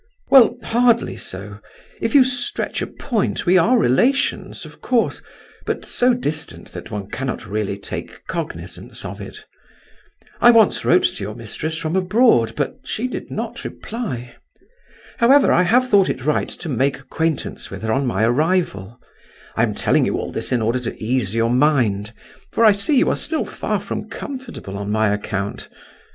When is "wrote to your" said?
10.83-11.35